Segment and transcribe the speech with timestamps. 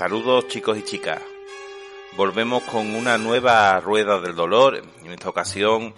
[0.00, 1.20] Saludos chicos y chicas.
[2.16, 4.82] Volvemos con una nueva rueda del dolor.
[5.04, 5.94] En esta ocasión,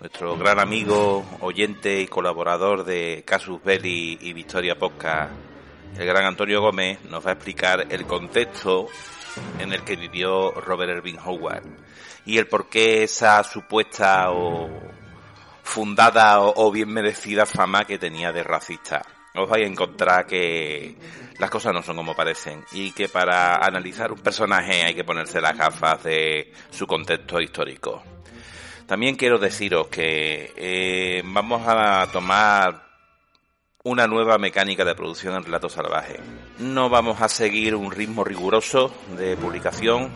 [0.00, 5.32] nuestro gran amigo, oyente y colaborador de Casus Belli y Victoria Podcast,
[5.96, 8.88] el gran Antonio Gómez, nos va a explicar el contexto
[9.58, 11.64] en el que vivió Robert Irving Howard
[12.26, 14.68] y el por qué esa supuesta o
[15.62, 20.96] fundada o bien merecida fama que tenía de racista os vais a encontrar que
[21.38, 25.40] las cosas no son como parecen y que para analizar un personaje hay que ponerse
[25.40, 28.02] las gafas de su contexto histórico.
[28.86, 32.88] También quiero deciros que eh, vamos a tomar
[33.84, 36.20] una nueva mecánica de producción en Relato Salvaje.
[36.58, 40.10] No vamos a seguir un ritmo riguroso de publicación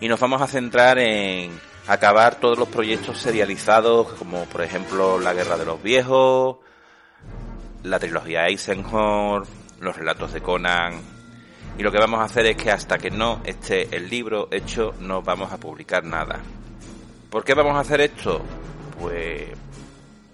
[0.00, 5.32] y nos vamos a centrar en acabar todos los proyectos serializados como por ejemplo La
[5.32, 6.58] Guerra de los Viejos,
[7.82, 9.42] la trilogía Eisenhower,
[9.80, 11.00] los relatos de Conan.
[11.78, 14.94] Y lo que vamos a hacer es que hasta que no esté el libro hecho,
[15.00, 16.40] no vamos a publicar nada.
[17.30, 18.42] ¿Por qué vamos a hacer esto?
[18.98, 19.50] Pues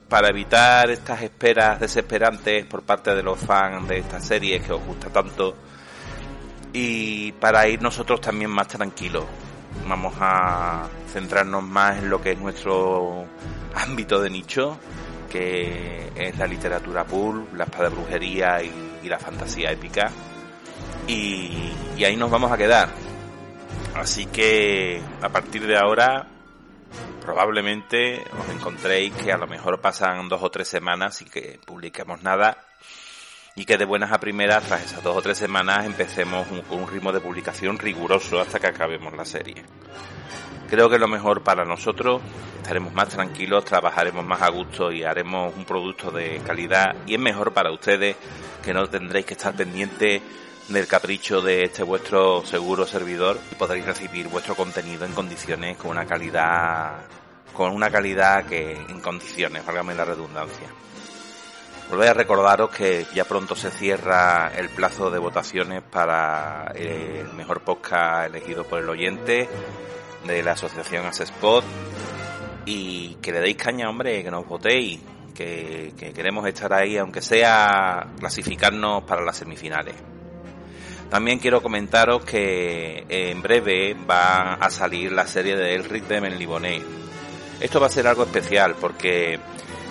[0.09, 4.83] para evitar estas esperas desesperantes por parte de los fans de esta serie que os
[4.85, 5.57] gusta tanto
[6.73, 9.25] y para ir nosotros también más tranquilos.
[9.89, 13.25] Vamos a centrarnos más en lo que es nuestro
[13.75, 14.79] ámbito de nicho
[15.35, 20.09] que es la literatura pool, la espada de brujería y, la fantasía épica.
[21.09, 21.73] Y,
[22.05, 22.89] ahí nos vamos a quedar.
[23.97, 26.29] Así que a partir de ahora
[27.21, 32.23] probablemente os encontréis que a lo mejor pasan dos o tres semanas y que publiquemos
[32.23, 32.57] nada
[33.57, 37.13] y que de buenas a primeras, tras esas dos o tres semanas, empecemos un ritmo
[37.13, 39.65] de publicación riguroso hasta que acabemos la serie.
[40.69, 42.23] Creo que es lo mejor para nosotros,
[42.57, 46.97] estaremos más tranquilos, trabajaremos más a gusto y haremos un producto de calidad.
[47.07, 48.17] Y es mejor para ustedes
[48.63, 50.23] que no tendréis que estar pendientes
[50.69, 55.91] del capricho de este vuestro seguro servidor y podréis recibir vuestro contenido en condiciones con
[55.91, 57.03] una calidad
[57.55, 60.67] con una calidad que en condiciones, válgame la redundancia.
[61.89, 67.61] Volver a recordaros que ya pronto se cierra el plazo de votaciones para el mejor
[67.61, 69.49] podcast elegido por el oyente
[70.27, 71.65] de la asociación Spot
[72.67, 75.01] y que le deis caña, hombre, que nos votéis,
[75.35, 79.95] que, queremos estar ahí, aunque sea clasificarnos para las semifinales.
[81.11, 86.83] También quiero comentaros que en breve va a salir la serie de Elric de Menliboné.
[87.61, 89.39] Esto va a ser algo especial porque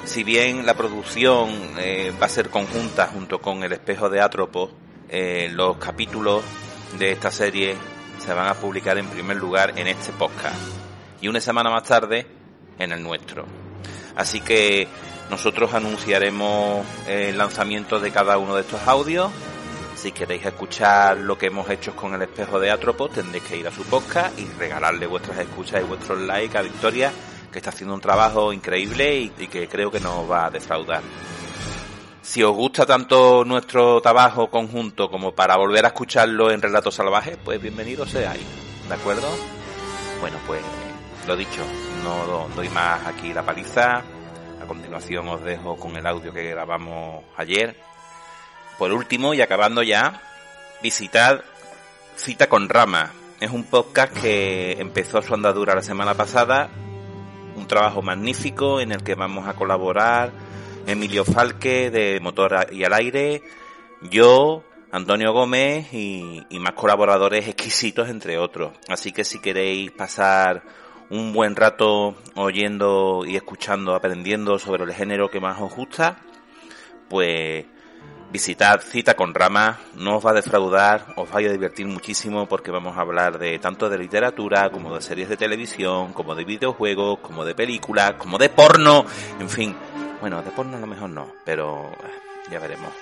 [0.06, 4.72] si bien la producción eh, va a ser conjunta junto con El espejo de Atropos,
[5.08, 6.44] eh, los capítulos
[6.98, 7.76] de esta serie
[8.24, 10.56] se van a publicar en primer lugar en este podcast
[11.20, 12.26] y una semana más tarde
[12.80, 13.46] en el nuestro.
[14.16, 14.88] Así que
[15.30, 19.30] nosotros anunciaremos el lanzamiento de cada uno de estos audios.
[19.96, 23.68] Si queréis escuchar lo que hemos hecho con el espejo de Atropos, tendréis que ir
[23.68, 27.12] a su podcast y regalarle vuestras escuchas y vuestros likes a Victoria,
[27.52, 31.02] que está haciendo un trabajo increíble y, que creo que nos va a defraudar.
[32.24, 37.38] Si os gusta tanto nuestro trabajo conjunto como para volver a escucharlo en Relatos Salvajes,
[37.44, 38.42] pues bienvenidos seáis,
[38.88, 39.28] ¿de acuerdo?
[40.22, 40.62] Bueno, pues
[41.28, 41.62] lo dicho,
[42.02, 43.98] no doy más aquí la paliza.
[44.62, 47.76] A continuación os dejo con el audio que grabamos ayer.
[48.78, 50.22] Por último, y acabando ya,
[50.82, 51.42] visitad
[52.16, 53.12] Cita con Rama.
[53.42, 56.70] Es un podcast que empezó su andadura la semana pasada.
[57.58, 60.32] Un trabajo magnífico en el que vamos a colaborar
[60.86, 63.42] Emilio Falque de Motor y al Aire,
[64.02, 68.74] yo, Antonio Gómez y, más colaboradores exquisitos entre otros.
[68.90, 70.64] Así que si queréis pasar
[71.10, 76.18] un buen rato oyendo y escuchando, aprendiendo sobre el género que más os gusta,
[77.10, 77.66] pues
[78.34, 82.72] Visitad Cita con Rama, no os va a defraudar, os va a divertir muchísimo porque
[82.72, 87.20] vamos a hablar de tanto de literatura como de series de televisión, como de videojuegos,
[87.20, 89.06] como de películas, como de porno,
[89.40, 89.76] en fin.
[90.24, 92.94] Bueno, de porno a lo mejor no, pero eh, ya veremos.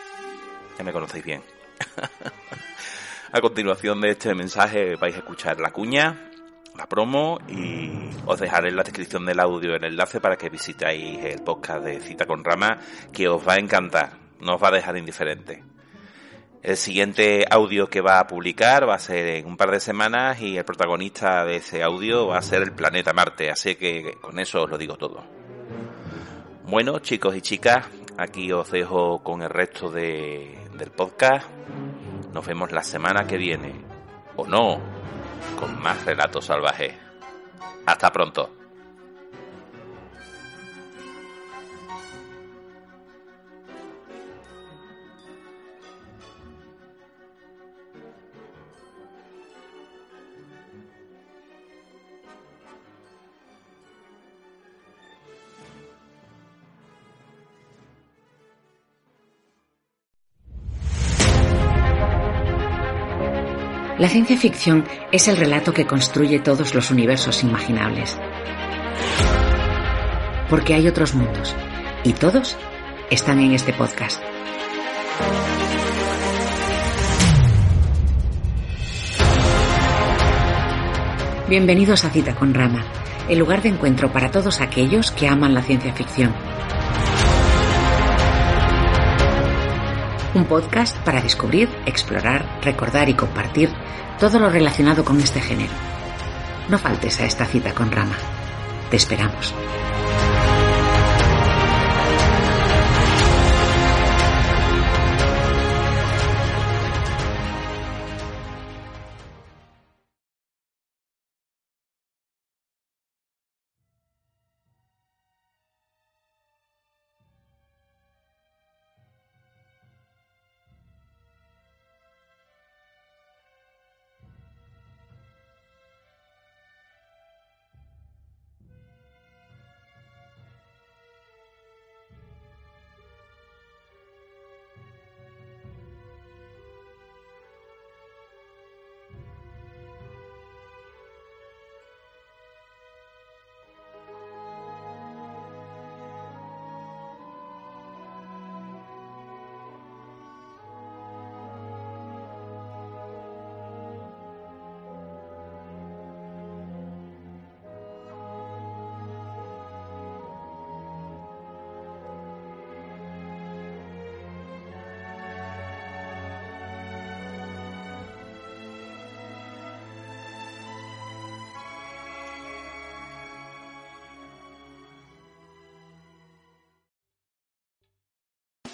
[0.75, 1.44] Ya me conocéis bien.
[3.31, 6.31] a continuación de este mensaje vais a escuchar la cuña,
[6.75, 11.23] la promo y os dejaré en la descripción del audio el enlace para que visitéis
[11.23, 12.79] el podcast de Cita con Rama
[13.13, 15.63] que os va a encantar no os va a dejar indiferente.
[16.63, 20.41] El siguiente audio que va a publicar va a ser en un par de semanas
[20.41, 24.39] y el protagonista de ese audio va a ser el planeta Marte, así que con
[24.39, 25.41] eso os lo digo todo.
[26.71, 27.85] Bueno, chicos y chicas,
[28.18, 31.45] aquí os dejo con el resto de, del podcast.
[32.33, 33.73] Nos vemos la semana que viene,
[34.38, 34.79] o no,
[35.59, 36.94] con más relatos salvajes.
[37.85, 38.61] Hasta pronto.
[64.01, 68.18] La ciencia ficción es el relato que construye todos los universos imaginables.
[70.50, 71.56] Porque hay otros mundos,
[72.03, 72.57] y todos
[73.12, 74.19] están en este podcast.
[81.47, 82.83] Bienvenidos a Cita con Rama,
[83.30, 86.33] el lugar de encuentro para todos aquellos que aman la ciencia ficción.
[90.33, 93.69] Un podcast para descubrir, explorar, recordar y compartir
[94.18, 95.74] todo lo relacionado con este género.
[96.69, 98.16] No faltes a esta cita con Rama.
[98.89, 99.54] Te esperamos.